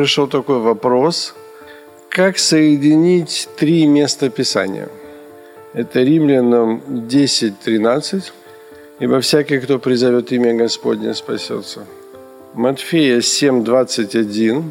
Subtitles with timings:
[0.00, 1.34] Пришел такой вопрос.
[2.08, 4.88] Как соединить три места Писания?
[5.74, 8.22] Это Римлянам 10.13.
[9.02, 11.80] «Ибо всякий, кто призовет имя Господне, спасется».
[12.54, 14.62] Матфея 7.21.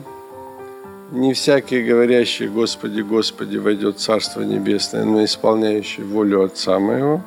[1.12, 7.22] «Не всякий, говорящий Господи, Господи, войдет в Царство Небесное, но исполняющий волю Отца Моего».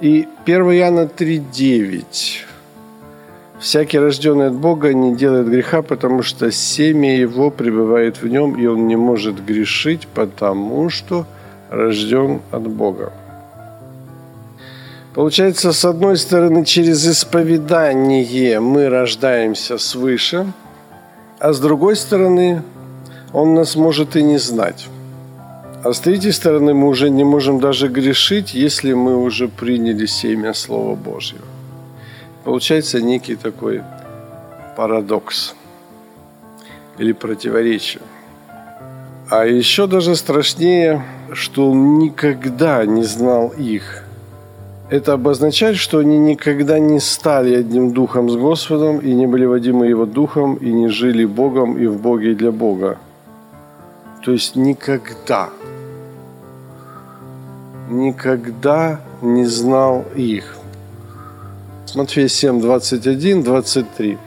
[0.00, 2.53] И 1 Иоанна 3.9.
[3.64, 8.66] Всякий, рожденный от Бога, не делает греха, потому что семя его пребывает в нем, и
[8.66, 11.24] он не может грешить, потому что
[11.70, 13.10] рожден от Бога.
[15.14, 20.46] Получается, с одной стороны, через исповедание мы рождаемся свыше,
[21.38, 22.62] а с другой стороны,
[23.32, 24.88] он нас может и не знать.
[25.82, 30.52] А с третьей стороны, мы уже не можем даже грешить, если мы уже приняли семя
[30.52, 31.53] Слова Божьего.
[32.44, 33.82] Получается некий такой
[34.76, 35.54] парадокс
[36.98, 38.02] или противоречие.
[39.30, 44.04] А еще даже страшнее, что он никогда не знал их.
[44.90, 49.86] Это обозначает, что они никогда не стали одним духом с Господом и не были водимы
[49.86, 52.98] Его духом и не жили Богом и в Боге и для Бога.
[54.22, 55.48] То есть никогда,
[57.88, 60.53] никогда не знал их.
[61.94, 64.18] Матфея 7, 21, 23.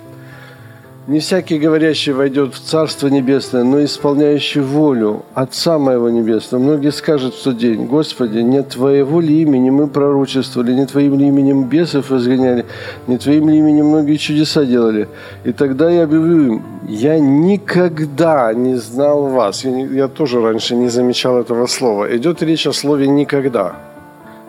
[1.07, 6.61] «Не всякий, говорящий, войдет в Царство Небесное, но исполняющий волю Отца Моего Небесного.
[6.61, 11.27] Многие скажут в тот день, Господи, не Твоего ли имени мы пророчествовали, не Твоим ли
[11.27, 12.65] именем бесов изгоняли,
[13.07, 15.09] не Твоим ли именем многие чудеса делали?
[15.43, 19.65] И тогда я объявлю им, я никогда не знал вас».
[19.65, 22.15] Я, я тоже раньше не замечал этого слова.
[22.15, 23.75] Идет речь о слове «никогда».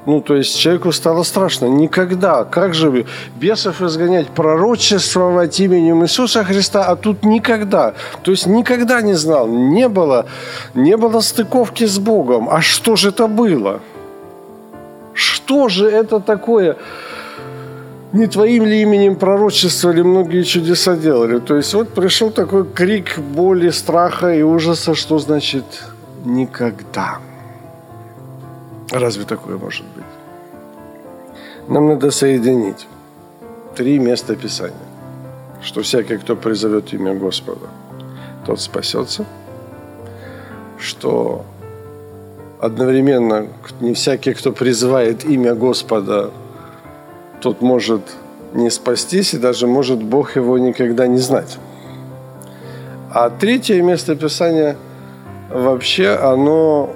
[0.08, 1.66] Ну, то есть человеку стало страшно.
[1.66, 2.44] Никогда.
[2.44, 3.04] Как же
[3.36, 7.92] бесов изгонять, пророчествовать именем Иисуса Христа, а тут никогда.
[8.22, 9.47] То есть никогда не знал.
[9.47, 10.24] Не было,
[10.74, 12.48] не было стыковки с Богом.
[12.48, 13.80] А что же это было?
[15.12, 16.76] Что же это такое?
[18.12, 21.38] Не твоим ли именем пророчествовали, многие чудеса делали.
[21.38, 25.64] То есть вот пришел такой крик боли, страха и ужаса, что значит
[26.24, 27.18] никогда.
[28.91, 30.04] Разве такое может быть?
[31.69, 32.87] Нам надо соединить
[33.76, 34.76] три места Писания.
[35.62, 37.66] Что всякий, кто призовет имя Господа,
[38.47, 39.27] тот спасется.
[40.78, 41.44] Что
[42.60, 43.48] одновременно
[43.81, 46.31] не всякий, кто призывает имя Господа,
[47.41, 48.03] тот может
[48.54, 51.59] не спастись, и даже может Бог его никогда не знать.
[53.10, 54.77] А третье место Писания
[55.50, 56.94] вообще, оно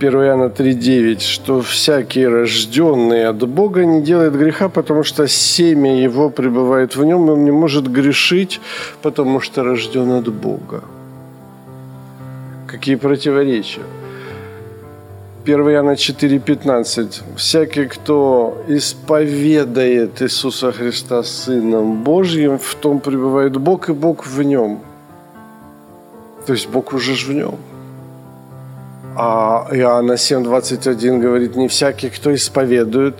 [0.00, 6.30] 1 Иоанна 3,9, что всякий рожденный от Бога не делает греха, потому что семя его
[6.30, 8.60] пребывает в нем, и он не может грешить,
[9.02, 10.82] потому что рожден от Бога.
[12.68, 13.82] Какие противоречия.
[15.44, 17.22] 1 Иоанна 4,15.
[17.36, 24.78] «Всякий, кто исповедает Иисуса Христа Сыном Божьим, в том пребывает Бог, и Бог в нем».
[26.46, 27.56] То есть Бог уже в нем.
[29.20, 33.16] А Иоанна 7,21 говорит, не всякий, кто исповедует,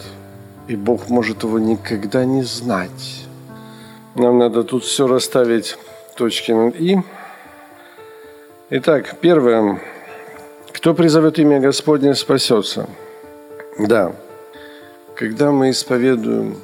[0.69, 3.27] и Бог может его никогда не знать.
[4.15, 5.77] Нам надо тут все расставить
[6.17, 7.03] точки над «и».
[8.71, 9.81] Итак, первое.
[10.73, 12.89] Кто призовет имя Господне, спасется.
[13.81, 14.13] Да.
[15.17, 16.59] Когда мы исповедуем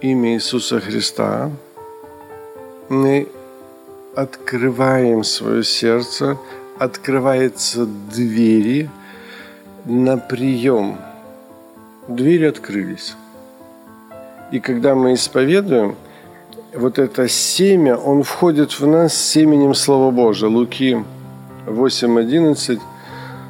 [0.00, 1.50] имя Иисуса Христа,
[2.88, 3.26] мы
[4.14, 6.38] открываем свое сердце–
[6.78, 8.90] открываются двери
[9.84, 10.98] на прием.
[12.08, 13.14] Двери открылись.
[14.52, 15.96] И когда мы исповедуем,
[16.74, 20.48] вот это семя, он входит в нас семенем Слова Божия.
[20.48, 20.96] Луки
[21.66, 22.80] 8.11.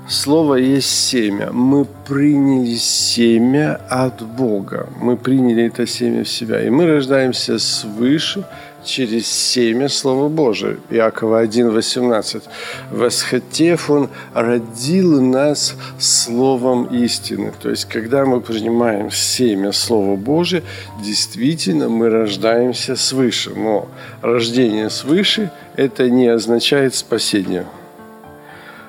[0.09, 1.51] Слово есть семя.
[1.53, 4.89] Мы приняли семя от Бога.
[5.01, 6.63] Мы приняли это семя в себя.
[6.63, 8.45] И мы рождаемся свыше
[8.87, 10.79] через семя Слова Божие.
[10.91, 12.43] Иакова 1,18.
[12.91, 17.53] «Восхотев Он, родил нас Словом истины».
[17.61, 20.63] То есть, когда мы принимаем семя Слова Божие,
[21.03, 23.51] действительно мы рождаемся свыше.
[23.55, 23.89] Но
[24.23, 27.67] рождение свыше– это не означает спасение.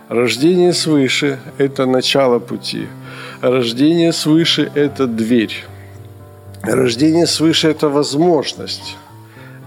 [0.09, 2.87] Рождение свыше– это начало пути.
[3.41, 5.65] Рождение свыше– это дверь.
[6.63, 8.95] Рождение свыше– это возможность.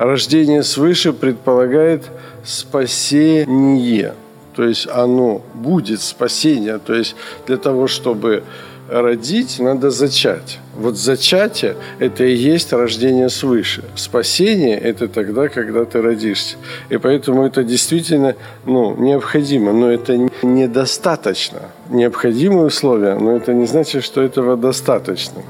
[0.00, 2.04] Рождение свыше предполагает
[2.42, 4.14] спасение.
[4.56, 6.78] То есть оно будет спасение.
[6.78, 7.14] То есть
[7.46, 8.42] для того, чтобы
[8.88, 10.58] родить, надо зачать.
[10.74, 13.84] Вот зачатие– это и есть рождение свыше.
[13.94, 16.56] Спасение– это тогда, когда ты родишься.
[16.88, 21.60] И поэтому это действительно ну, необходимо, но это недостаточно.
[21.90, 25.42] Необходимые условия, но это не значит, что этого достаточно.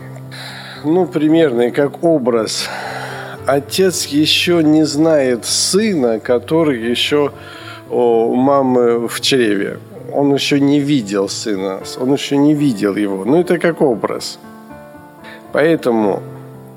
[0.83, 2.69] Ну, примерно, как образ.
[3.53, 7.33] Отец еще не знает сына, который еще
[7.91, 9.79] у мамы в чреве
[10.13, 13.25] он еще не видел сына, он еще не видел его.
[13.25, 14.39] Ну, это как образ.
[15.53, 16.23] Поэтому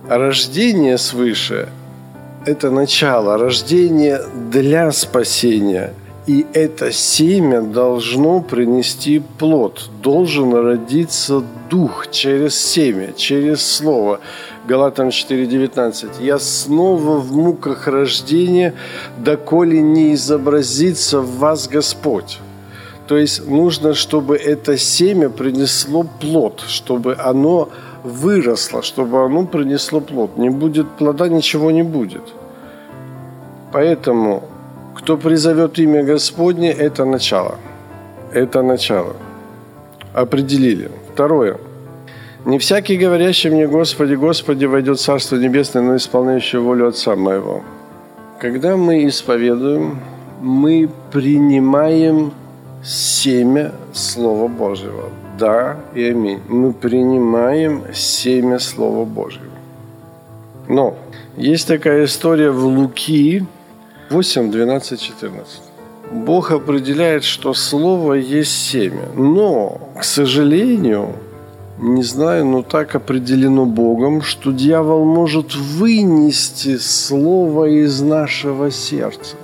[0.08, 1.70] рождение свыше–
[2.46, 4.22] это начало, рождение
[4.52, 5.94] для спасения.
[6.26, 14.20] И это семя должно принести плод, должен родиться дух через семя, через слово.
[14.66, 16.24] Галатам 4.19.
[16.24, 18.74] «Я снова в муках рождения,
[19.18, 22.40] доколе не изобразится в вас Господь».
[23.08, 27.70] То есть нужно, чтобы это семя принесло плод, чтобы оно
[28.04, 30.38] выросло, чтобы оно принесло плод.
[30.38, 32.22] Не будет плода, ничего не будет.
[33.74, 34.44] Поэтому,
[34.96, 37.58] кто призовет имя Господне, это начало.
[38.32, 39.16] Это начало.
[40.14, 40.90] Определили.
[41.14, 41.58] Второе.
[42.46, 47.64] Не всякий, говорящий мне, Господи, Господи, войдет в Царство Небесное, но исполняющий волю Отца Моего.
[48.40, 50.00] Когда мы исповедуем,
[50.42, 52.34] мы принимаем
[52.84, 55.10] семя Слова Божьего.
[55.40, 56.42] Да и аминь.
[56.50, 59.46] Мы принимаем семя Слова Божьего.
[60.68, 60.96] Но
[61.38, 63.46] есть такая история в Луки
[64.10, 65.62] 8, 12, 14.
[66.12, 69.08] Бог определяет, что Слово есть семя.
[69.16, 71.16] Но, к сожалению,
[71.80, 79.36] не знаю, но так определено Богом, что дьявол может вынести Слово из нашего сердца.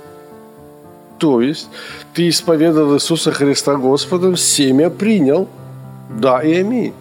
[1.18, 1.68] То есть
[2.14, 5.48] ты исповедовал Иисуса Христа Господом, семя принял.
[6.08, 6.94] Да и аминь.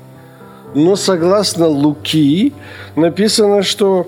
[0.76, 2.54] Но согласно Луки
[2.96, 4.08] написано, что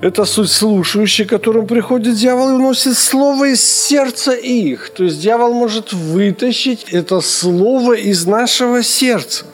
[0.00, 4.90] это суть слушающий, которым приходит дьявол и уносит слово из сердца их.
[4.90, 9.44] То есть дьявол может вытащить это слово из нашего сердца.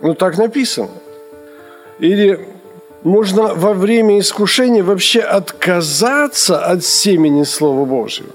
[0.00, 0.90] Ну так написано.
[1.98, 2.48] Или
[3.02, 8.30] можно во время искушения вообще отказаться от семени Слова Божьего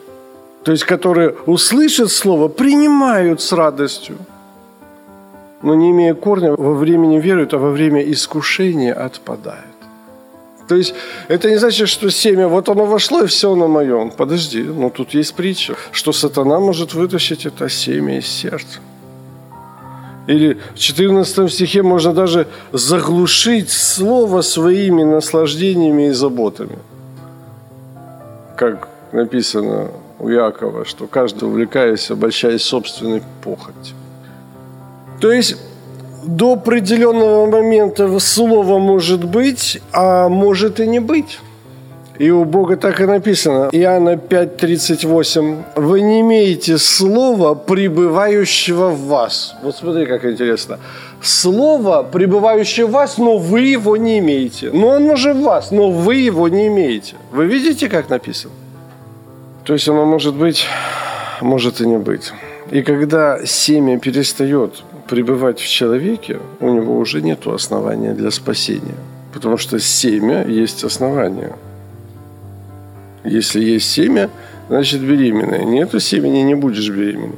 [0.63, 4.17] то есть которые услышат Слово, принимают с радостью,
[5.61, 9.65] но не имея корня, во времени веруют, а во время искушения отпадают.
[10.67, 10.95] То есть
[11.27, 14.11] это не значит, что семя, вот оно вошло и все на моем.
[14.11, 18.79] Подожди, ну тут есть притча, что сатана может вытащить это семя из сердца.
[20.27, 26.77] Или в 14 стихе можно даже заглушить слово своими наслаждениями и заботами.
[28.55, 29.89] Как написано
[30.19, 33.95] у Якова, что каждый, увлекаясь, обольщаясь собственной похотью.
[35.19, 35.57] То есть
[36.25, 41.39] до определенного момента слово может быть, а может и не быть.
[42.19, 43.69] И у Бога так и написано.
[43.71, 45.63] Иоанна 5.38.
[45.75, 49.55] Вы не имеете слова, пребывающего в вас.
[49.63, 50.79] Вот смотри, как интересно.
[51.21, 54.69] Слово, пребывающее в вас, но вы его не имеете.
[54.71, 57.15] Но оно же в вас, но вы его не имеете.
[57.31, 58.53] Вы видите, как написано?
[59.63, 60.67] То есть оно может быть,
[61.41, 62.31] может и не быть.
[62.69, 68.97] И когда семя перестает пребывать в человеке, у него уже нет основания для спасения.
[69.33, 71.53] Потому что семя есть основание.
[73.23, 74.29] Если есть семя,
[74.69, 75.63] значит беременная.
[75.63, 77.37] Нету семени, не будешь беременной.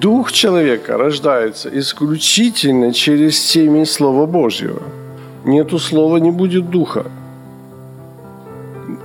[0.00, 4.82] Дух человека рождается исключительно через семя Слова Божьего.
[5.44, 7.06] Нету слова, не будет духа.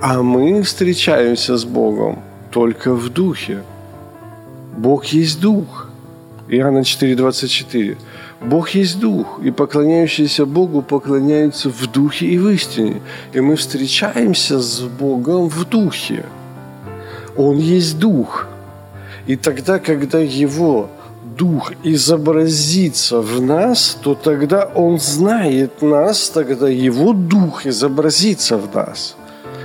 [0.00, 3.62] А мы встречаемся с Богом только в духе.
[4.76, 5.88] Бог есть дух.
[6.48, 7.96] Иоанна 4,24.
[8.40, 13.00] Бог есть дух, и поклоняющиеся Богу поклоняются в духе и в истине.
[13.32, 16.24] И мы встречаемся с Богом в духе.
[17.36, 18.46] Он есть дух.
[19.26, 20.88] И тогда, когда Его
[21.38, 29.16] дух изобразится в нас, то тогда Он знает нас, тогда Его дух изобразится в нас–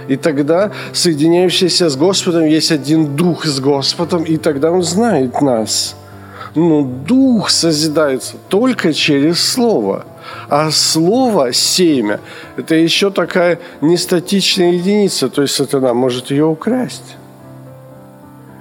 [0.09, 5.95] И тогда, соединяющийся с Господом, есть один дух с Господом, и тогда Он знает нас.
[6.59, 10.05] Но дух созидается только через Слово.
[10.49, 12.19] А слово «семя»–
[12.57, 17.15] это еще такая нестатичная единица, то есть сатана может ее украсть.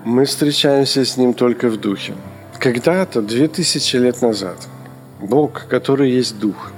[0.04, 2.14] Мы встречаемся с ним только в духе.
[2.60, 4.56] Когда-то, две тысячи лет назад,
[5.20, 6.70] Бог, который есть дух,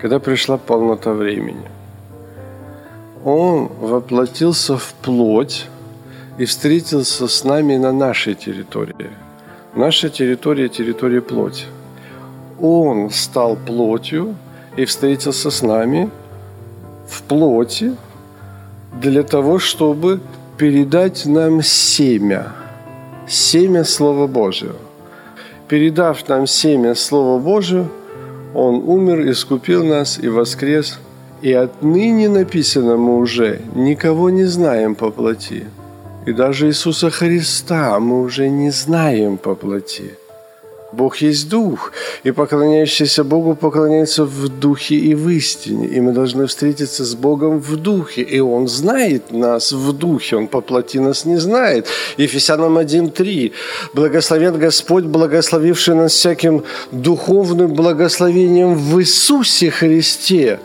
[0.00, 1.68] когда пришла полнота времени,
[3.24, 5.66] Он воплотился в плоть
[6.38, 9.10] и встретился с нами на нашей территории.
[9.74, 11.64] Наша территория– территория плоти.
[12.60, 14.36] Он стал плотью
[14.76, 16.10] и встретился с нами
[17.08, 17.96] в плоти
[19.00, 20.20] для того, чтобы
[20.58, 22.52] передать нам семя,
[23.26, 24.76] семя Слова Божьего.
[25.68, 27.88] Передав нам семя Слова Божьего,
[28.54, 30.98] Он умер, искупил нас и воскрес.
[31.40, 35.64] И отныне написано мы уже никого не знаем по плоти.
[36.26, 40.16] И даже Иисуса Христа мы уже не знаем по плоти–
[40.92, 45.86] Бог есть Дух, и поклоняющийся Богу поклоняется в Духе и в истине.
[45.86, 50.48] И мы должны встретиться с Богом в Духе, и Он знает нас в Духе, Он
[50.48, 51.86] по плоти нас не знает.
[52.18, 53.52] Ефесянам 1.3.
[53.94, 56.62] «Благословен Господь, благословивший нас всяким
[56.92, 60.58] духовным благословением в Иисусе Христе»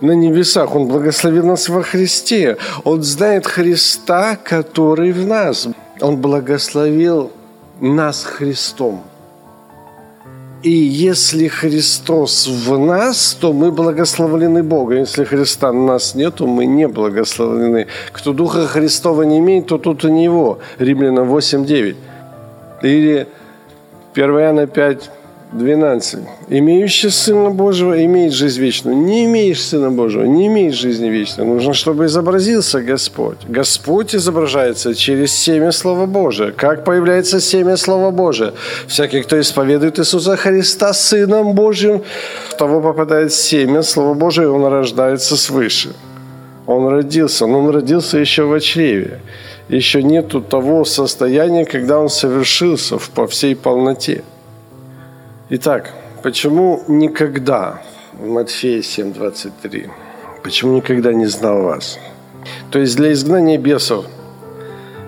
[0.00, 0.74] на небесах.
[0.74, 2.56] Он благословил нас во Христе.
[2.84, 5.68] Он знает Христа, который в нас.
[6.00, 7.30] Он благословил
[7.80, 9.02] нас Христом–
[10.64, 15.00] и если Христос в нас, то мы благословлены Богом.
[15.00, 17.86] Если Христа в нас нет, то мы не благословлены.
[18.12, 20.60] Кто Духа Христова не имеет, то тут и не его.
[20.78, 21.96] Римлянам 8.9.
[22.80, 23.26] Или
[24.14, 25.10] 1 Иоанна 5,
[25.54, 26.18] 12.
[26.48, 28.96] Имеющий Сына Божьего имеет жизнь вечную.
[28.96, 31.44] Не имеешь Сына Божьего, не имеешь жизни вечной.
[31.44, 33.38] Нужно, чтобы изобразился Господь.
[33.48, 36.50] Господь изображается через семя Слова Божия.
[36.50, 38.52] Как появляется семя Слова Божия?
[38.88, 42.02] Всякий, кто исповедует Иисуса Христа Сыном Божьим,
[42.50, 45.90] в того попадает семя Слова Божия, и он рождается свыше.
[46.66, 49.20] Он родился, но он родился еще в чреве.
[49.68, 54.24] Еще нету того состояния, когда он совершился по всей полноте.
[55.50, 57.82] Итак, почему никогда,
[58.14, 59.90] в Матфея 7:23,
[60.42, 61.98] почему никогда не знал вас?
[62.70, 64.06] То есть для изгнания бесов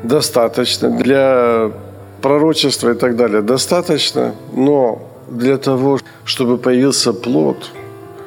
[0.02, 1.70] достаточно, для
[2.20, 4.98] пророчества и так далее достаточно, но
[5.30, 7.70] для того, чтобы появился плод,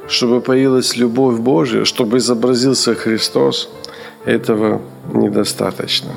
[0.07, 3.69] чтобы появилась любовь Божья, чтобы изобразился Христос,
[4.25, 4.81] этого
[5.13, 6.09] недостаточно.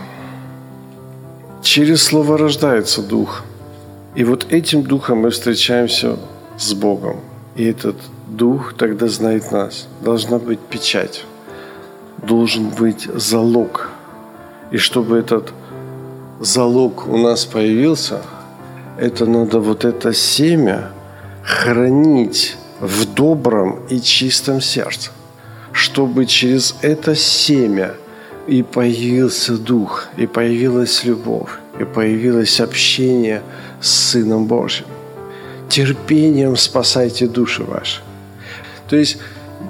[1.63, 3.45] Через Слово рождается Дух–
[4.15, 6.19] и вот этим духом мы встречаемся
[6.59, 7.21] с Богом.
[7.57, 7.97] И этот
[8.29, 9.89] дух тогда знает нас.
[10.03, 11.25] Должна быть печать.
[12.19, 13.91] Должен быть залог.
[14.71, 15.53] И чтобы этот
[16.41, 18.23] залог у нас появился,
[18.99, 20.91] это надо вот это семя
[21.43, 25.11] хранить в добром и чистом сердце,
[25.73, 27.95] чтобы через это семя
[28.47, 31.51] и появился дух, и появилась любовь,
[31.81, 33.43] и появилось общение–
[33.83, 34.87] с Сыном Божьим.
[35.69, 38.01] Терпением спасайте души ваши.
[38.89, 39.19] То есть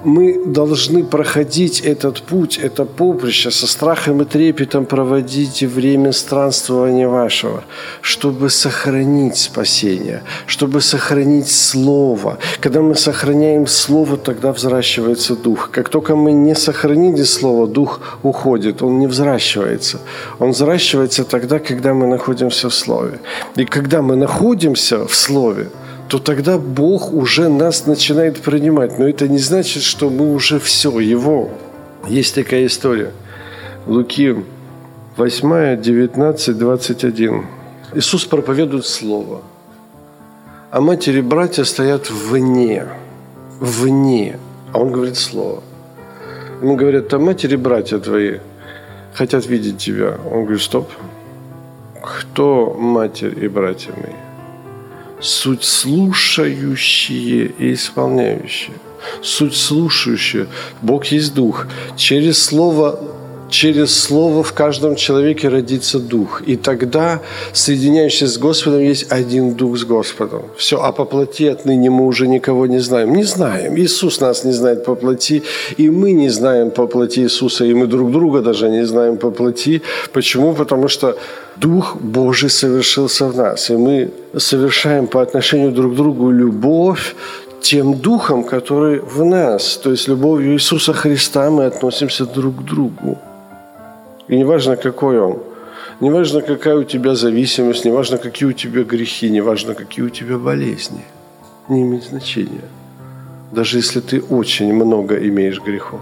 [0.05, 7.63] мы должны проходить этот путь, это поприще, со страхом и трепетом проводить время странствования вашего,
[8.01, 12.37] чтобы сохранить спасение, чтобы сохранить Слово.
[12.59, 15.69] Когда мы сохраняем Слово, тогда взращивается Дух.
[15.71, 19.99] Как только мы не сохранили Слово, Дух уходит, он не взращивается.
[20.39, 23.19] Он взращивается тогда, когда мы находимся в Слове.
[23.55, 25.67] И когда мы находимся в Слове–
[26.13, 28.99] то тогда Бог уже нас начинает принимать.
[28.99, 31.49] Но это не значит, что мы уже все, Его.
[32.07, 33.13] Есть такая история.
[33.87, 34.35] Луки
[35.17, 37.45] 8, 19, 21.
[37.95, 39.41] Иисус проповедует Слово.
[40.69, 42.85] А матери и братья стоят вне.
[43.59, 44.37] Вне.
[44.71, 45.63] А Он говорит Слово.
[46.61, 48.37] Ему говорят, а матери и братья твои
[49.15, 50.19] хотят видеть тебя.
[50.31, 50.91] Он говорит, стоп.
[52.03, 54.22] Кто матерь и братья мои?
[55.23, 58.75] Суть слушающие и исполняющие.
[59.21, 60.47] Суть слушающие.
[60.81, 61.67] Бог есть Дух.
[61.95, 62.99] Через Слово
[63.53, 66.41] через Слово в каждом человеке родится Дух.
[66.47, 67.19] И тогда,
[67.53, 70.41] соединяющийся с Господом, есть один Дух с Господом.
[70.57, 73.13] Все, а по плоти отныне мы уже никого не знаем.
[73.13, 73.77] Не знаем.
[73.77, 75.43] Иисус нас не знает по плоти,
[75.77, 79.31] и мы не знаем по плоти Иисуса, и мы друг друга даже не знаем по
[79.31, 79.81] плоти.
[80.11, 80.53] Почему?
[80.53, 81.15] Потому что
[81.55, 87.15] Дух Божий совершился в нас, и мы совершаем по отношению друг к другу любовь
[87.61, 89.77] тем духом, который в нас.
[89.83, 93.17] То есть любовью Иисуса Христа мы относимся друг к другу.
[94.27, 95.43] И неважно, какой он.
[95.99, 101.03] Неважно, какая у тебя зависимость, неважно, какие у тебя грехи, неважно, какие у тебя болезни.
[101.69, 102.67] Не имеет значения.
[103.51, 106.01] Даже если ты очень много имеешь грехов.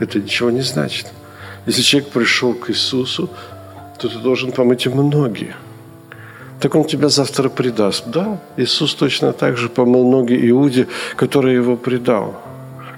[0.00, 1.12] Это ничего не значит.
[1.66, 3.28] Если человек пришел к Иисусу,
[3.98, 5.54] то ты должен помыть ему ноги.
[6.60, 8.04] Так он тебя завтра предаст.
[8.06, 12.40] Да, Иисус точно так же помыл ноги Иуде, который его предал.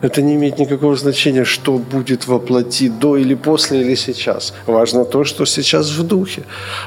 [0.02, 4.54] Это не имеет никакого значения, что будет воплоти до или после или сейчас.
[4.66, 6.42] Важно то, что сейчас в духе.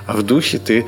[0.05, 0.85] А в духе ты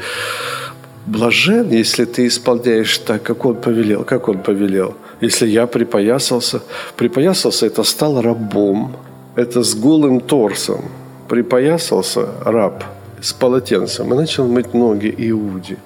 [1.06, 4.04] блажен, если ты исполняешь так, как он повелел.
[4.04, 4.96] Как он повелел?
[5.22, 6.62] Если я припоясался,
[6.96, 8.96] припоясался, это стал рабом.
[9.36, 10.92] Это с голым торсом.
[11.28, 12.84] Припоясался раб
[13.22, 15.78] с полотенцем и начал мыть ноги Иуде.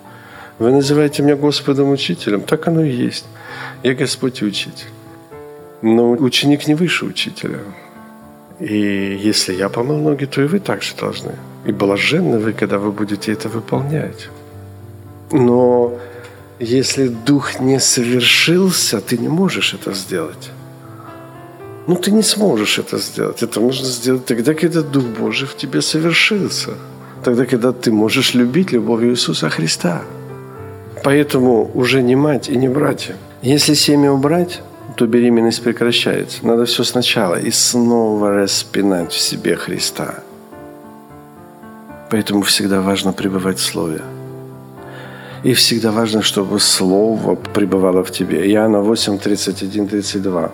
[0.59, 2.41] Вы называете меня Господом Учителем?
[2.41, 3.25] Так оно и есть.
[3.83, 4.94] Я Господь и Учитель.
[5.85, 7.59] Но ученик не выше учителя.
[8.59, 11.31] И если я помыл ноги, то и вы также должны.
[11.67, 14.29] И блаженны вы, когда вы будете это выполнять.
[15.31, 15.91] Но
[16.59, 20.49] если дух не совершился, ты не можешь это сделать.
[21.87, 23.43] Ну, ты не сможешь это сделать.
[23.43, 26.71] Это можно сделать тогда, когда Дух Божий в тебе совершился.
[27.23, 30.01] Тогда, когда ты можешь любить любовью Иисуса Христа.
[31.03, 33.15] Поэтому уже не мать и не братья.
[33.43, 34.61] Если семя убрать,
[34.95, 36.45] то беременность прекращается.
[36.45, 40.23] Надо все сначала и снова распинать в себе Христа.
[42.09, 44.01] Поэтому всегда важно пребывать в Слове.
[45.43, 48.49] И всегда важно, чтобы Слово пребывало в тебе.
[48.51, 50.51] Иоанна 8, 31, 32.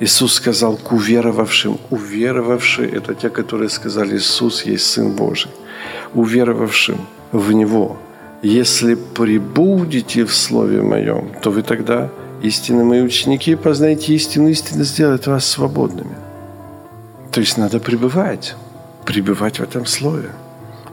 [0.00, 1.78] Иисус сказал к уверовавшим.
[1.90, 5.50] Уверовавшие– это те, которые сказали, Иисус есть Сын Божий.
[6.14, 6.98] Уверовавшим
[7.32, 7.96] в Него.
[8.42, 12.08] Если прибудете в Слове Моем, то вы тогда
[12.42, 16.16] истинно мои ученики, познаете истину, истина сделает вас свободными.
[17.32, 18.56] То есть надо пребывать,
[19.04, 20.30] пребывать в этом Слове.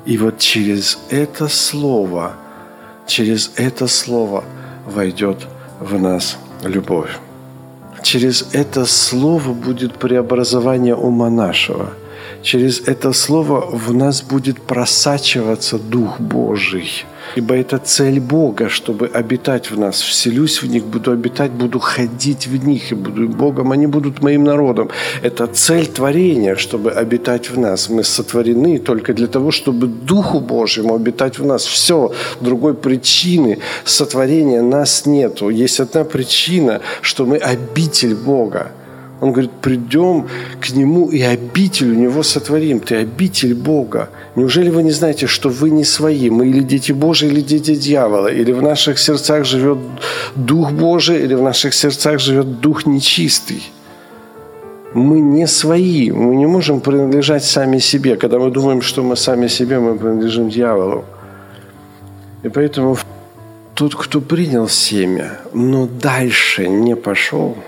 [0.06, 2.34] И вот через это Слово,
[3.08, 4.44] через это Слово
[4.86, 5.48] войдет
[5.80, 7.18] в нас любовь.
[8.04, 11.90] Через это Слово будет преобразование ума нашего.
[12.42, 19.72] Через это Слово в нас будет просачиваться Дух Божий– Ибо это цель Бога, чтобы обитать
[19.72, 20.02] в нас.
[20.02, 24.44] Вселюсь в них, буду обитать, буду ходить в них, и буду Богом, они будут моим
[24.44, 24.90] народом.
[25.22, 27.90] Это цель творения, чтобы обитать в нас.
[27.90, 31.66] Мы сотворены только для того, чтобы Духу Божьему обитать в нас.
[31.66, 35.50] Все, другой причины сотворения нас нету.
[35.50, 38.72] Есть одна причина, что мы обитель Бога.
[39.20, 40.28] Он говорит, придем
[40.62, 42.80] к Нему и обитель у Него сотворим.
[42.80, 44.10] Ты обитель Бога.
[44.36, 46.30] Неужели вы не знаете, что вы не свои?
[46.30, 48.28] Мы или дети Божии, или дети дьявола.
[48.28, 49.80] Или в наших сердцах живет
[50.36, 53.64] Дух Божий, или в наших сердцах живет Дух нечистый.
[54.94, 56.12] Мы не свои.
[56.12, 58.18] Мы не можем принадлежать сами себе.
[58.18, 61.06] Когда мы думаем, что мы сами себе, мы принадлежим дьяволу.
[62.44, 62.98] И поэтому
[63.74, 67.56] тот, кто принял семя, но дальше не пошел–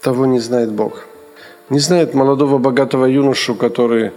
[0.00, 1.06] того не знает Бог.
[1.68, 4.12] Не знает молодого богатого юношу, который,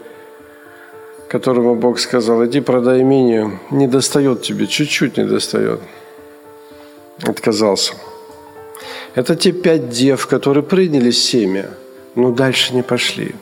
[1.28, 5.80] которому Бог сказал, иди продай имение, не достает тебе, чуть-чуть не достает.
[7.22, 7.94] Отказался.
[9.14, 11.70] Это те пять дев, которые приняли семя,
[12.16, 13.36] но дальше не пошли.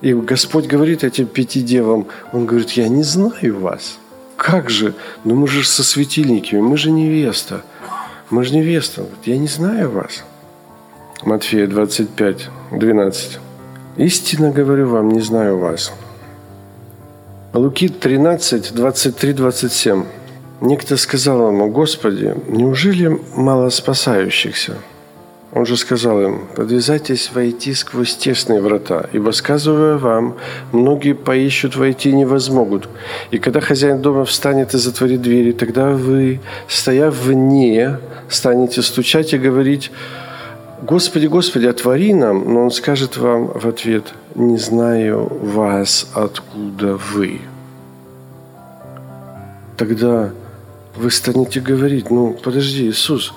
[0.00, 3.98] И Господь говорит этим пяти девам, Он говорит, я не знаю вас.
[4.36, 4.94] Как же?
[5.24, 7.62] Ну мы же со светильниками, мы же невеста.
[8.30, 9.06] Мы же невеста.
[9.24, 10.24] Я не знаю вас.
[11.24, 13.38] Матфея 25, 12.
[13.96, 15.92] «Истинно говорю вам, не знаю вас».
[17.54, 20.04] Луки 13, 23, 27.
[20.60, 24.74] Некто сказал ему, «Господи, неужели мало спасающихся?»
[25.52, 30.36] Он же сказал им, «Подвязайтесь войти сквозь тесные врата, ибо, сказывая вам,
[30.72, 32.90] многие поищут войти и не возмогут.
[33.30, 37.98] И когда хозяин дома встанет и затворит двери, тогда вы, стояв вне,
[38.28, 39.90] станете стучать и говорить,
[40.82, 47.40] Господи, Господи, отвори нам, но Он скажет вам в ответ, не знаю вас, откуда вы.
[49.76, 50.32] Тогда
[50.94, 53.32] вы станете говорить, ну, подожди, Иисус,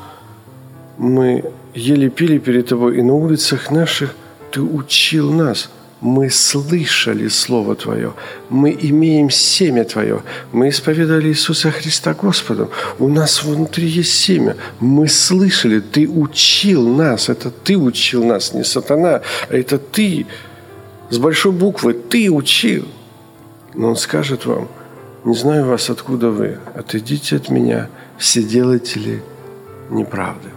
[0.98, 4.16] мы ели пили перед Тобой, и на улицах наших
[4.52, 5.70] Ты учил нас–
[6.02, 8.14] мы слышали Слово Твое,
[8.50, 15.08] мы имеем семя Твое, мы исповедовали Иисуса Христа Господом, у нас внутри есть семя, мы
[15.08, 20.26] слышали, Ты учил нас, это Ты учил нас, не сатана, а это Ты,
[21.10, 22.88] с большой буквы, Ты учил.
[23.74, 24.68] Но Он скажет вам,
[25.26, 29.22] не знаю вас, откуда вы, отойдите от меня, все делатели
[29.90, 30.50] неправды.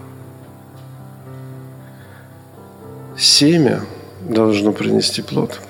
[3.23, 3.83] семя
[4.29, 5.61] должно принести плод.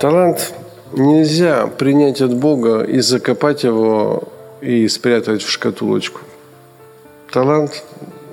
[0.00, 0.54] Талант
[0.92, 4.28] нельзя принять от Бога и закопать его
[4.60, 6.20] и спрятать в шкатулочку.
[7.30, 7.84] Талант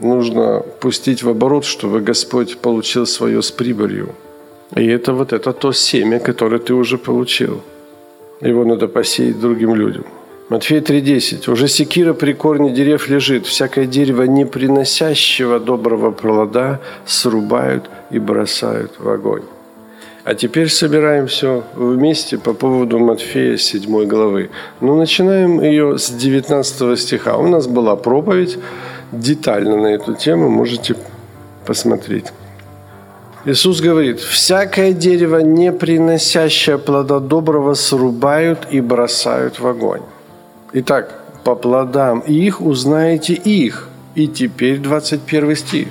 [0.01, 4.15] нужно пустить в оборот, чтобы Господь получил свое с прибылью.
[4.75, 7.61] И это вот это то семя, которое ты уже получил.
[8.41, 10.05] Его надо посеять другим людям.
[10.49, 11.51] Матфея 3.10.
[11.51, 18.93] «Уже секира при корне дерев лежит, всякое дерево, не приносящего доброго плода, срубают и бросают
[18.97, 19.43] в огонь».
[20.23, 24.49] А теперь собираем все вместе по поводу Матфея 7 главы.
[24.81, 27.37] Ну, начинаем ее с 19 стиха.
[27.37, 28.57] У нас была проповедь
[29.11, 30.95] детально на эту тему, можете
[31.65, 32.25] посмотреть.
[33.45, 40.01] Иисус говорит, «Всякое дерево, не приносящее плода доброго, срубают и бросают в огонь».
[40.71, 43.89] Итак, по плодам их узнаете их.
[44.15, 45.87] И теперь 21 стих.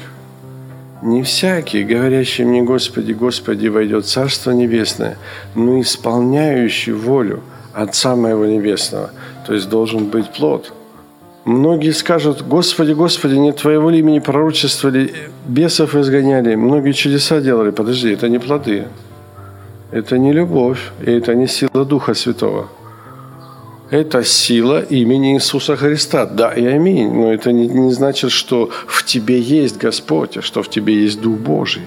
[1.02, 5.16] Не всякий, говорящий мне Господи, Господи, войдет в Царство Небесное,
[5.54, 9.10] но исполняющий волю Отца Моего Небесного.
[9.46, 10.72] То есть должен быть плод.
[11.44, 15.12] Многие скажут, Господи, Господи, не Твоего ли имени пророчествовали,
[15.46, 17.70] бесов изгоняли, многие чудеса делали.
[17.70, 18.86] Подожди, это не плоды.
[19.90, 22.68] Это не любовь, и это не сила Духа Святого–
[23.90, 26.26] это сила имени Иисуса Христа.
[26.26, 27.12] Да и аминь.
[27.12, 31.20] Но это не, не значит, что в тебе есть Господь, а что в тебе есть
[31.20, 31.82] Дух Божий.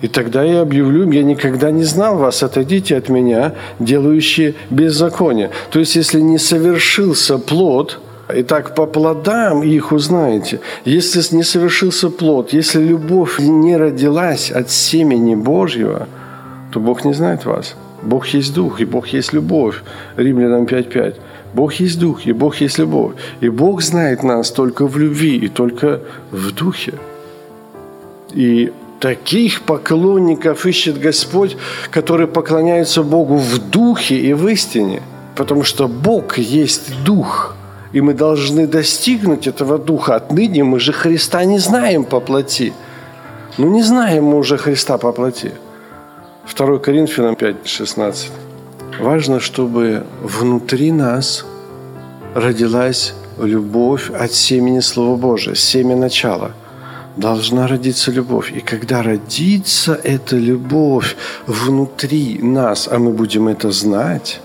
[0.00, 5.50] И тогда я объявлю, я никогда не знал вас, отойдите от меня, делающие беззаконие.
[5.70, 8.00] То есть, если не совершился плод,
[8.32, 10.60] и так по плодам их узнаете.
[10.84, 16.06] Если не совершился плод, если любовь не родилась от семени Божьего,
[16.70, 17.74] то Бог не знает вас.
[18.08, 19.82] Бог есть Дух, и Бог есть любовь.
[20.16, 21.14] Римлянам 5.5.
[21.54, 23.12] Бог есть Дух, и Бог есть любовь.
[23.42, 26.92] И Бог знает нас только в любви и только в Духе.
[28.36, 31.56] И таких поклонников ищет Господь,
[31.90, 35.02] которые поклоняются Богу в Духе и в истине.
[35.36, 37.56] Потому что Бог есть Дух.
[37.92, 40.16] И мы должны достигнуть этого Духа.
[40.16, 42.72] Отныне мы же Христа не знаем по плоти.
[43.58, 45.52] Ну не знаем мы уже Христа по плоти.
[46.54, 48.30] 2 Коринфянам 5:16.
[49.00, 51.44] Важно, чтобы внутри нас
[52.34, 56.52] родилась любовь от семени Слова Божия, семя начала.
[57.16, 58.52] Должна родиться любовь.
[58.56, 64.40] И когда родится эта любовь внутри нас, а мы будем это знать,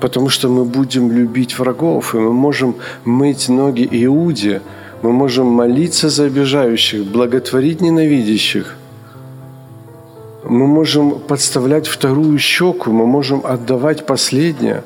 [0.00, 4.60] потому что мы будем любить врагов, и мы можем мыть ноги Иуде,
[5.02, 8.76] мы можем молиться за обижающих, благотворить ненавидящих,
[10.44, 14.82] мы можем подставлять вторую щеку, мы можем отдавать последнее.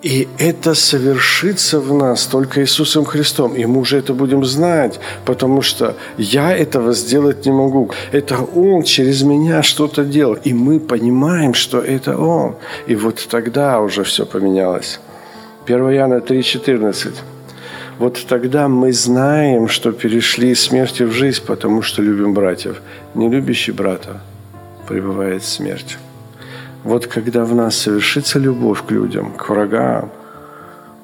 [0.00, 3.54] И это совершится в нас только Иисусом Христом.
[3.56, 7.90] И мы уже это будем знать, потому что я этого сделать не могу.
[8.12, 10.38] Это Он через меня что-то делал.
[10.44, 12.54] И мы понимаем, что это Он.
[12.86, 15.00] И вот тогда уже все поменялось.
[15.66, 17.14] 1 Иоанна 3,14.
[17.98, 22.80] Вот тогда мы знаем, что перешли из смерти в жизнь, потому что любим братьев.
[23.14, 24.20] Не любящий брата
[24.86, 25.96] пребывает в смерти.
[26.84, 30.12] Вот когда в нас совершится любовь к людям, к врагам,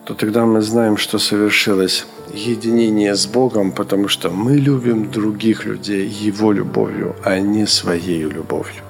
[0.05, 6.07] то тогда мы знаем, что совершилось единение с Богом, потому что мы любим других людей
[6.07, 8.84] Его любовью, а не своей любовью.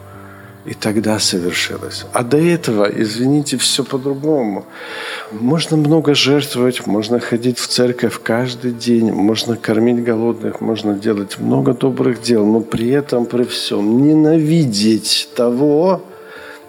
[0.67, 2.07] И тогда совершилось.
[2.15, 4.65] А до этого, извините, все по-другому.
[5.31, 11.75] Можно много жертвовать, можно ходить в церковь каждый день, можно кормить голодных, можно делать много
[11.75, 16.01] добрых дел, но при этом, при всем, ненавидеть того,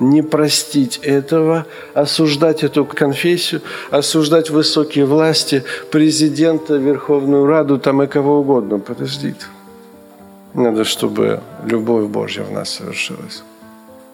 [0.01, 8.39] не простить этого, осуждать эту конфессию, осуждать высокие власти, президента, Верховную Раду, там и кого
[8.39, 8.79] угодно.
[8.79, 9.45] Подождите.
[10.53, 13.43] Надо, чтобы любовь Божья в нас совершилась.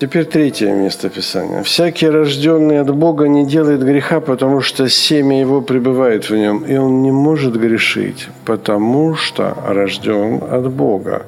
[0.01, 1.61] Теперь третье место Писания.
[1.61, 6.75] «Всякий, рожденный от Бога, не делает греха, потому что семя его пребывает в нем, и
[6.75, 11.27] он не может грешить, потому что рожден от Бога».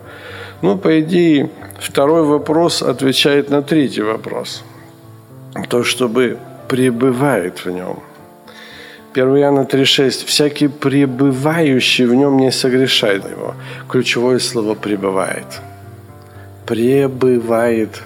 [0.63, 4.63] Ну, по идее, второй вопрос отвечает на третий вопрос.
[5.69, 7.99] То, чтобы пребывает в нем.
[9.13, 10.25] 1 Иоанна 3,6.
[10.25, 13.53] «Всякий пребывающий в нем не согрешает его».
[13.87, 15.61] Ключевое слово «пребывает».
[16.65, 18.01] Пребывает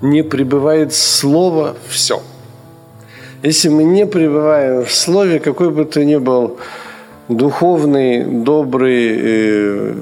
[0.00, 2.22] не пребывает слово, все.
[3.42, 6.58] Если мы не пребываем в слове, какой бы ты ни был
[7.28, 9.94] духовный, добрый э,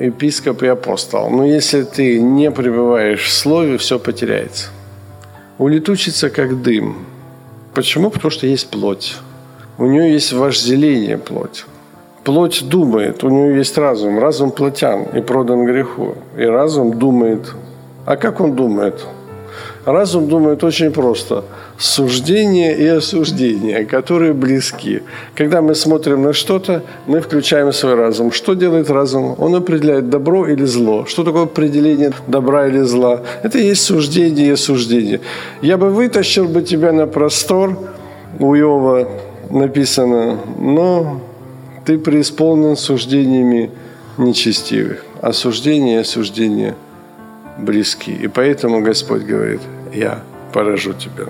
[0.00, 4.68] епископ и апостол, но если ты не пребываешь в слове, все потеряется.
[5.58, 6.96] Улетучится как дым.
[7.74, 8.10] Почему?
[8.10, 9.16] Потому что есть плоть.
[9.78, 11.66] У нее есть вожделение плоть.
[12.24, 14.18] Плоть думает, у нее есть разум.
[14.18, 16.16] Разум плотян и продан греху.
[16.36, 17.54] И разум думает.
[18.10, 19.06] А как он думает?
[19.84, 21.44] Разум думает очень просто.
[21.78, 25.02] Суждение и осуждение, которые близки.
[25.36, 28.32] Когда мы смотрим на что-то, мы включаем свой разум.
[28.32, 29.36] Что делает разум?
[29.38, 31.06] Он определяет добро или зло.
[31.06, 33.20] Что такое определение добра или зла?
[33.44, 35.20] Это и есть суждение и осуждение.
[35.62, 37.78] Я бы вытащил бы тебя на простор,
[38.40, 39.08] у Иова
[39.50, 41.20] написано, но
[41.84, 43.70] ты преисполнен суждениями
[44.18, 45.04] нечестивых.
[45.22, 46.74] Осуждение и осуждение
[47.60, 48.12] близки.
[48.12, 49.60] И поэтому Господь говорит,
[49.92, 51.26] я поражу тебя.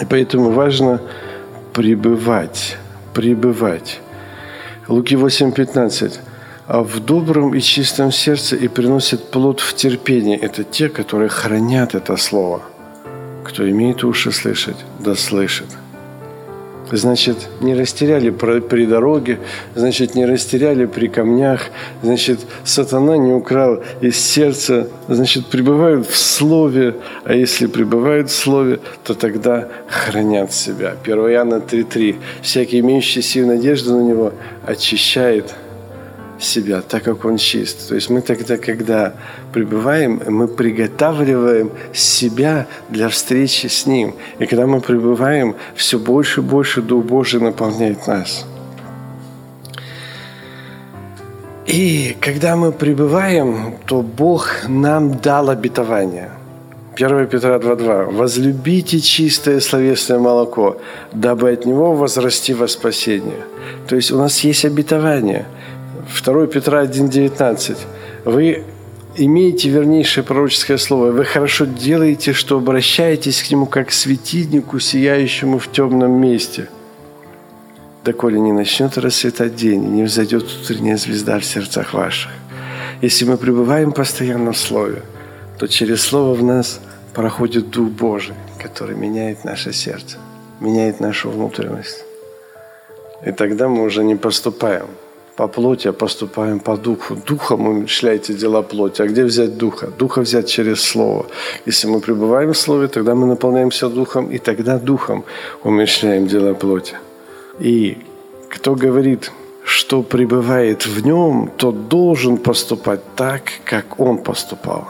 [0.00, 1.00] И поэтому важно
[1.72, 2.76] пребывать,
[3.14, 4.00] пребывать.
[4.88, 6.20] Луки 8:15.
[6.66, 10.36] А в добром и чистом сердце и приносит плод в терпении.
[10.36, 12.60] Это те, которые хранят это слово.
[13.44, 15.68] Кто имеет уши слышать, да слышит
[16.92, 19.38] значит, не растеряли при дороге,
[19.74, 21.70] значит, не растеряли при камнях,
[22.02, 28.80] значит, сатана не украл из сердца, значит, пребывают в Слове, а если пребывают в Слове,
[29.04, 30.94] то тогда хранят себя.
[31.02, 32.16] 1 Иоанна 3.3.
[32.42, 34.32] Всякий, имеющий силу надежду на Него,
[34.64, 35.54] очищает
[36.38, 37.88] себя, так как Он чист.
[37.88, 39.14] То есть мы тогда, когда
[39.52, 44.14] пребываем, мы приготавливаем себя для встречи с Ним.
[44.38, 48.46] И когда мы пребываем, все больше и больше Дух Божий наполняет нас.
[51.66, 56.30] И когда мы пребываем, то Бог нам дал обетование.
[56.94, 58.14] 1 Петра 2.2.
[58.14, 60.76] «Возлюбите чистое словесное молоко,
[61.12, 63.44] дабы от него возрасти во спасение».
[63.88, 65.44] То есть у нас есть обетование–
[66.22, 67.76] 2 Петра 1,19.
[68.24, 68.64] Вы
[69.16, 71.10] имеете вернейшее пророческое слово.
[71.10, 76.68] Вы хорошо делаете, что обращаетесь к нему как к светильнику, сияющему в темном месте.
[78.04, 82.32] Доколе не начнет расцветать день, и не взойдет утренняя звезда в сердцах ваших.
[83.02, 85.02] Если мы пребываем постоянно в Слове,
[85.58, 86.80] то через Слово в нас
[87.14, 90.18] проходит Дух Божий, который меняет наше сердце,
[90.60, 92.04] меняет нашу внутренность.
[93.24, 94.86] И тогда мы уже не поступаем–
[95.36, 97.16] по плоти, а поступаем по духу.
[97.26, 99.02] Духом умерщвляйте дела плоти.
[99.02, 99.86] А где взять духа?
[99.98, 101.26] Духа взять через Слово.
[101.66, 105.24] Если мы пребываем в Слове, тогда мы наполняемся духом, и тогда духом
[105.64, 106.96] умерщвляем дела плоти.
[107.60, 107.98] И
[108.48, 109.32] кто говорит,
[109.64, 114.86] что пребывает в нем, тот должен поступать так, как он поступал.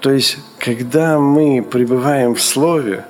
[0.00, 3.04] То есть, когда мы пребываем в Слове,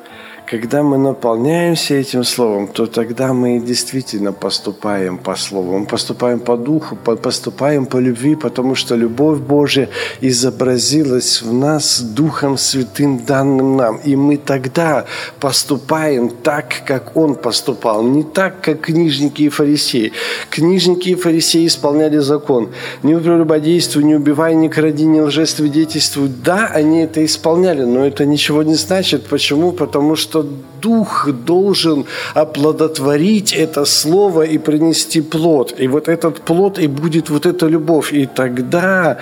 [0.53, 5.79] когда мы наполняемся этим Словом, то тогда мы действительно поступаем по Слову.
[5.79, 9.89] Мы поступаем по Духу, поступаем по любви, потому что любовь Божья
[10.21, 13.97] изобразилась в нас Духом Святым, данным нам.
[14.05, 15.07] И мы тогда
[15.41, 18.03] поступаем так, как Он поступал.
[18.03, 20.13] Не так, как книжники и фарисеи.
[20.51, 22.69] Книжники и фарисеи исполняли закон.
[23.03, 26.29] Не прелюбодействуй, не убивай, не кради, не лжесвидетельствуй.
[26.45, 29.25] Да, они это исполняли, но это ничего не значит.
[29.29, 29.73] Почему?
[29.73, 30.42] Потому что
[30.81, 35.75] Дух должен оплодотворить это слово и принести плод.
[35.79, 38.13] И вот этот плод и будет вот эта любовь.
[38.13, 39.19] И тогда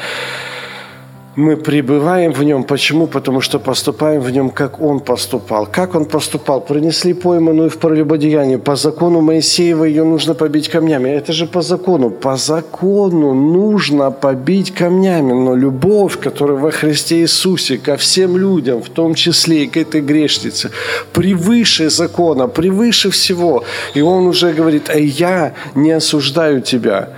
[1.40, 2.64] мы пребываем в нем.
[2.64, 3.06] Почему?
[3.06, 5.66] Потому что поступаем в нем, как он поступал.
[5.66, 6.60] Как он поступал?
[6.60, 8.56] Принесли пойманную в прелюбодеянии.
[8.56, 11.08] По закону Моисеева ее нужно побить камнями.
[11.08, 12.10] Это же по закону.
[12.10, 15.32] По закону нужно побить камнями.
[15.32, 20.02] Но любовь, которая во Христе Иисусе ко всем людям, в том числе и к этой
[20.02, 20.70] грешнице,
[21.12, 23.64] превыше закона, превыше всего.
[23.94, 27.08] И он уже говорит, а я не осуждаю тебя.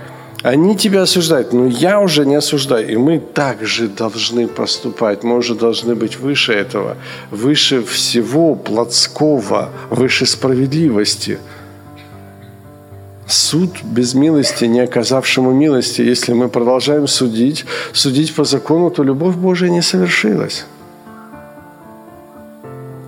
[0.43, 2.89] Они тебя осуждают, но я уже не осуждаю.
[2.89, 5.23] И мы также должны поступать.
[5.23, 6.97] Мы уже должны быть выше этого,
[7.31, 11.39] выше всего плотского, выше справедливости.
[13.25, 19.35] Суд без милости, не оказавшему милости, если мы продолжаем судить, судить по закону, то любовь
[19.35, 20.65] Божия не совершилась.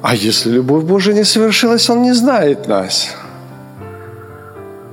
[0.02, 3.10] А если любовь Божия не совершилась, Он не знает нас–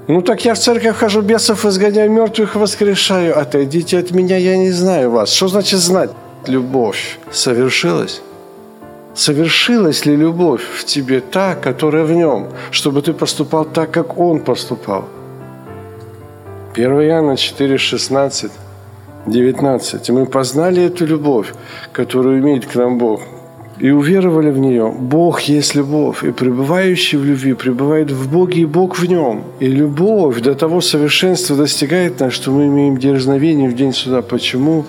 [0.08, 3.38] ну так я в церковь хожу, бесов изгоняю, мертвых воскрешаю.
[3.38, 5.32] Отойдите от меня, я не знаю вас.
[5.32, 6.10] Что значит знать?
[6.46, 8.22] Любовь совершилась?
[9.14, 14.40] Совершилась ли любовь в тебе та, которая в нем, чтобы ты поступал так, как он
[14.40, 15.04] поступал?
[16.74, 18.50] 1 Иоанна 4, 16,
[19.26, 20.08] 19.
[20.08, 21.54] «И мы познали эту любовь,
[21.92, 23.20] которую имеет к нам Бог,
[23.78, 24.92] и уверовали в нее.
[24.96, 29.44] Бог есть любовь, и пребывающий в любви пребывает в Боге, и Бог в нем.
[29.60, 34.22] И любовь до того совершенства достигает нас, что мы имеем дерзновение в день суда.
[34.22, 34.84] Почему?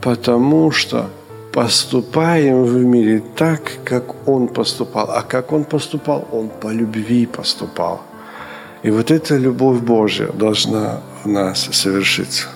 [0.00, 1.10] Потому что
[1.52, 5.10] поступаем в мире так, как Он поступал.
[5.10, 6.28] А как Он поступал?
[6.30, 8.02] Он по любви поступал.
[8.84, 12.46] И вот эта любовь Божья должна в нас совершиться.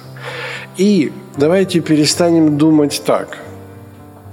[0.77, 3.39] И давайте перестанем думать так.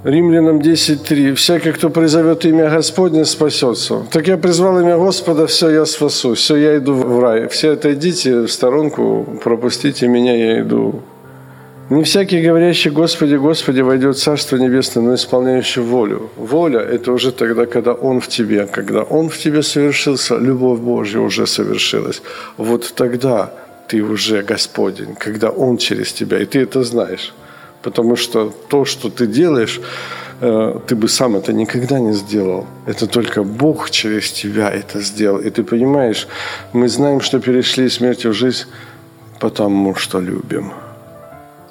[0.04, 1.34] Римлянам 10.3.
[1.34, 4.06] «Всякий, кто призовет имя Господне, спасется».
[4.10, 7.48] Так я призвал имя Господа, все, я спасу, все, я иду в рай.
[7.48, 11.02] Все отойдите в сторонку, пропустите меня, я иду.
[11.90, 16.30] Не всякий, говорящий «Господи, Господи» войдет в Царство Небесное, но исполняющий волю.
[16.36, 18.66] Воля– это уже тогда, когда Он в тебе.
[18.66, 22.22] Когда Он в тебе совершился, любовь Божья уже совершилась.
[22.56, 23.50] Вот тогда
[23.88, 27.34] ты уже Господень, когда Он через тебя, и ты это знаешь.
[27.82, 29.80] Потому что то, что ты делаешь,
[30.40, 32.66] э, ты бы сам это никогда не сделал.
[32.86, 35.38] Это только Бог через тебя это сделал.
[35.38, 36.28] И ты понимаешь,
[36.72, 38.64] мы знаем, что перешли из смерти в жизнь,
[39.38, 40.72] потому что любим.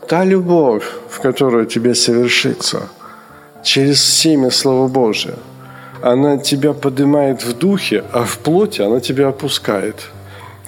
[0.08, 2.90] Та любовь, в которую тебе совершится,
[3.64, 5.36] через семя Слова Божия,
[6.02, 9.96] она тебя поднимает в духе, а в плоти она тебя опускает.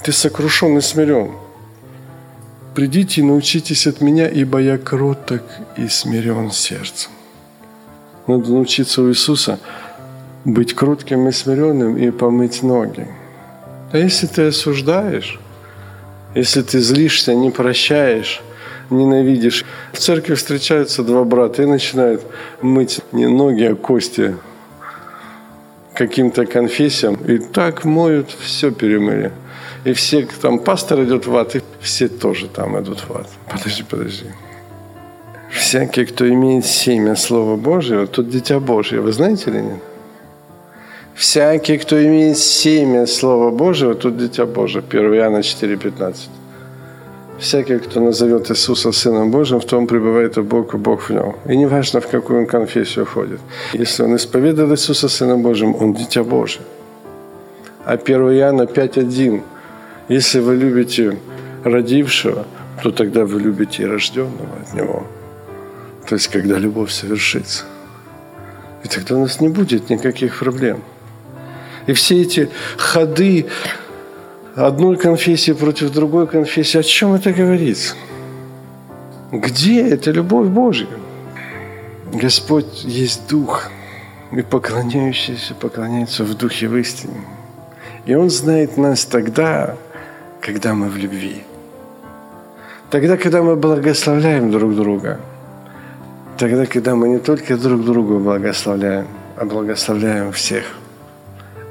[0.04, 1.32] Ты сокрушен и смирен.
[2.76, 5.44] «Придите и научитесь от меня, ибо я кроток
[5.78, 7.12] и смирен сердцем».
[8.28, 9.60] Надо научиться у Иисуса
[10.46, 13.08] быть кротким и смиренным и помыть ноги.
[13.92, 15.40] А если ты осуждаешь,
[16.34, 18.42] если ты злишься, не прощаешь,
[18.90, 19.66] ненавидишь.
[19.92, 22.22] В церкви встречаются два брата и начинают
[22.62, 24.36] мыть не ноги, а кости
[25.94, 27.16] каким-то конфессиям.
[27.16, 29.32] И так моют, все перемыли.
[29.84, 33.28] И все, там пастор идет в ад, и все тоже там идут в ад.
[33.50, 34.26] Подожди, подожди.
[35.52, 39.02] Всякий, кто имеет семя Слова Божьего, тот дитя Божье.
[39.02, 39.80] Вы знаете или нет?
[41.15, 44.84] Всякий, кто имеет семя Слова Божьего, тот дитя Божие.
[44.89, 46.15] 1 Иоанна 4,15.
[47.39, 51.36] Всякий, кто назовет Иисуса Сыном Божьим, в том пребывает и Бог, и Бог в нем.
[51.50, 53.39] И неважно, в какую он конфессию ходит.
[53.74, 56.63] Если он исповедует Иисуса Сыном Божьим, он дитя Божие.
[57.86, 59.41] А 1 Иоанна 5.1.
[60.08, 61.20] Если вы любите
[61.64, 62.46] родившего,
[62.82, 65.08] то тогда вы любите и рожденного от него.
[66.08, 67.66] То есть, когда любовь совершится.
[68.84, 70.84] И тогда у нас не будет никаких проблем.
[71.88, 73.48] И все эти ходы
[74.56, 77.96] одной конфессии против другой конфессии, о чем это говорится?
[79.32, 80.88] Где эта любовь Божья?
[82.12, 83.70] Господь есть Дух,
[84.32, 87.22] и поклоняющиеся поклоняются в Духе в истине.
[88.06, 89.78] И Он знает нас тогда,
[90.41, 91.43] когда мы в любви.
[92.89, 95.19] Тогда, когда мы благословляем друг друга.
[96.38, 100.63] Тогда, когда мы не только друг друга благословляем, а благословляем всех–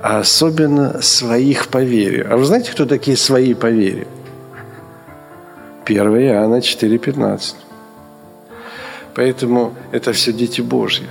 [0.02, 2.26] а особенно своих по вере.
[2.28, 4.06] А вы знаете, кто такие свои по вере?
[5.84, 7.54] 1 Иоанна 4,15.
[9.14, 11.06] Поэтому это все дети Божьи.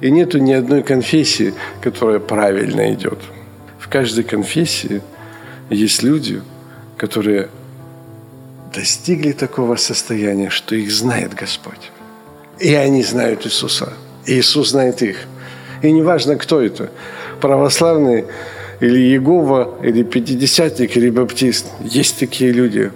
[0.00, 3.18] И нету ни одной конфессии, которая правильно идет.
[3.78, 5.00] В каждой конфессии
[5.70, 6.42] есть люди,
[6.96, 7.48] которые
[8.74, 11.90] достигли такого состояния, что их знает Господь.
[12.58, 13.92] И они знают Иисуса.
[14.26, 15.16] И Иисус знает их.
[15.82, 16.90] И неважно, кто это
[17.40, 18.24] православный
[18.80, 21.66] или Иегова, или пятидесятник, или баптист.
[21.80, 22.92] Есть такие люди,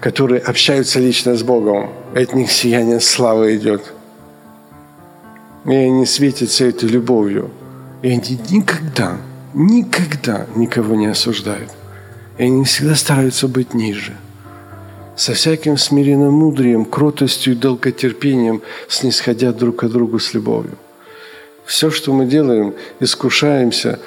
[0.00, 1.90] которые общаются лично с Богом.
[2.14, 3.92] От них сияние славы идет.
[5.64, 7.50] И они светятся этой любовью.
[8.02, 9.16] И они никогда,
[9.54, 11.70] никогда никого не осуждают.
[12.38, 14.16] И они всегда стараются быть ниже.
[15.16, 20.76] Со всяким смиренным мудрием, кротостью и долготерпением, снисходя друг к другу с любовью.
[21.64, 23.98] Все, что мы делаем, искушаемся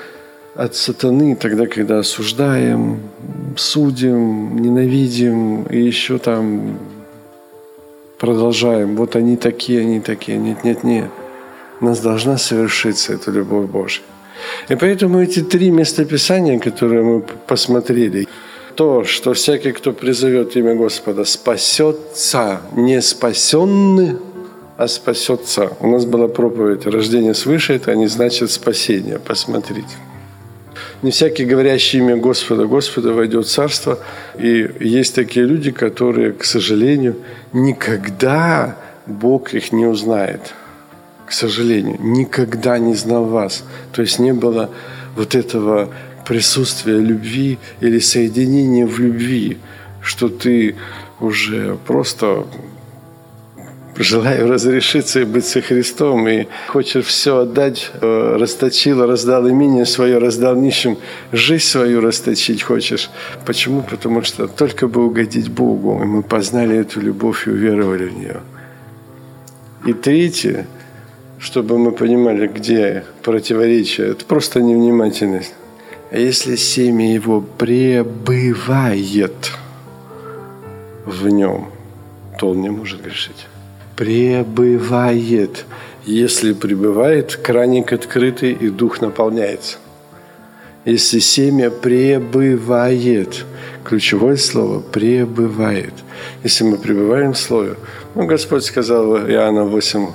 [0.55, 3.01] от сатаны тогда, когда осуждаем,
[3.57, 6.77] судим, ненавидим и еще там
[8.19, 8.95] продолжаем.
[8.95, 10.37] Вот они такие, они такие.
[10.37, 11.09] Нет, нет, нет.
[11.81, 14.03] У нас должна совершиться эта любовь Божья.
[14.69, 18.27] И поэтому эти три местописания, которые мы посмотрели,
[18.75, 24.17] то, что всякий, кто призовет имя Господа, спасется, не спасенный,
[24.77, 25.73] а спасется.
[25.81, 29.19] У нас была проповедь «Рождение свыше»– это не значит спасение.
[29.19, 29.97] Посмотрите.
[31.01, 33.99] Не всякий, говорящий имя Господа, Господа войдет в Царство.
[34.37, 37.15] И есть такие люди, которые, к сожалению,
[37.51, 40.53] никогда Бог их не узнает.
[41.29, 43.63] К сожалению, никогда не знал вас.
[43.91, 44.71] То есть не было
[45.15, 45.89] вот этого
[46.25, 49.59] присутствия любви или соединения в любви,
[50.01, 50.75] что ты
[51.19, 52.47] уже просто
[53.95, 60.17] желаю разрешиться и быть со Христом, и хочешь все отдать, э, расточил, раздал имение свое,
[60.17, 60.97] раздал нищим,
[61.31, 63.11] жизнь свою расточить хочешь.
[63.45, 63.83] Почему?
[63.83, 68.41] Потому что только бы угодить Богу, и мы познали эту любовь и уверовали в нее.
[69.85, 70.65] И третье,
[71.39, 75.53] чтобы мы понимали, где противоречие, это просто невнимательность.
[76.11, 79.51] А если семя его пребывает
[81.05, 81.71] в нем,
[82.37, 83.47] то он не может грешить.
[83.95, 85.65] Пребывает.
[86.05, 89.77] Если пребывает, краник открытый и дух наполняется.
[90.85, 93.45] Если семя пребывает,
[93.83, 95.93] ключевое слово пребывает.
[96.43, 97.75] Если мы пребываем в Слове,
[98.15, 100.07] ну, Господь сказал Иоанна 8,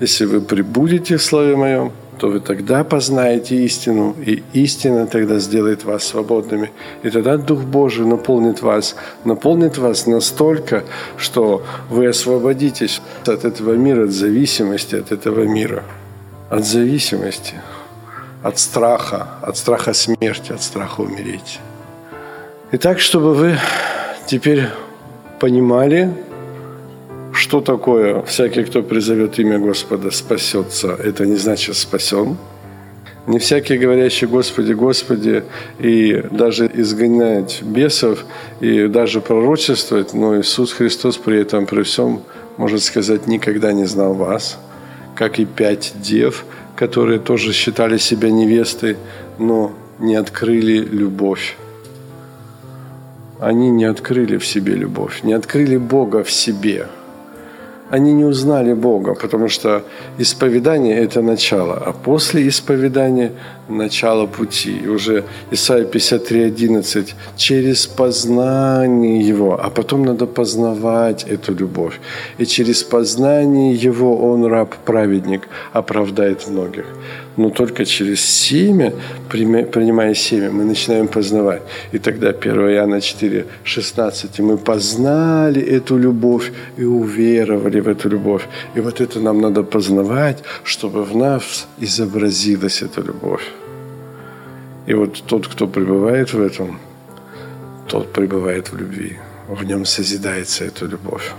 [0.00, 5.84] если вы прибудете в Слове Моем, то вы тогда познаете истину, и истина тогда сделает
[5.84, 6.70] вас свободными.
[7.02, 10.84] И тогда Дух Божий наполнит вас, наполнит вас настолько,
[11.18, 15.84] что вы освободитесь от этого мира, от зависимости от этого мира,
[16.48, 17.54] от зависимости,
[18.42, 21.60] от страха, от страха смерти, от страха умереть.
[22.72, 23.58] И так, чтобы вы
[24.26, 24.68] теперь
[25.38, 26.14] понимали,
[27.46, 32.36] что такое «всякий, кто призовет имя Господа, спасется»– это не значит «спасен».
[33.28, 35.44] Не всякий, говорящий «Господи, Господи»
[35.78, 38.24] и даже изгонять бесов,
[38.60, 42.22] и даже пророчествовать, но Иисус Христос при этом, при всем,
[42.56, 44.58] может сказать, никогда не знал вас,
[45.14, 46.44] как и пять дев,
[46.74, 48.96] которые тоже считали себя невестой,
[49.38, 51.56] но не открыли любовь.
[53.38, 56.88] Они не открыли в себе любовь, не открыли Бога в себе–
[57.90, 59.82] они не узнали Бога, потому что
[60.18, 63.32] исповедание– это начало, а после исповедания–
[63.68, 64.76] начало пути.
[64.84, 72.00] И уже Исайя 53.11– через познание Его, а потом надо познавать эту любовь.
[72.38, 76.86] И через познание Его Он, раб-праведник, оправдает многих
[77.36, 78.92] но только через семя,
[79.28, 81.62] принимая семя, мы начинаем познавать.
[81.92, 88.42] И тогда 1 Иоанна 4, 16, мы познали эту любовь и уверовали в эту любовь.
[88.76, 93.44] И вот это нам надо познавать, чтобы в нас изобразилась эта любовь.
[94.86, 96.78] И вот тот, кто пребывает в этом,
[97.88, 99.18] тот пребывает в любви.
[99.48, 101.32] В нем созидается эта любовь.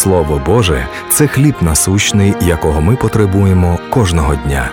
[0.00, 4.70] Слово Боже це хліб насущний, якого ми потребуємо кожного дня.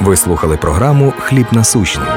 [0.00, 2.08] Ви слухали програму Хліб насущний.